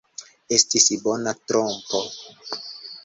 [0.57, 2.03] Estis bona trompo!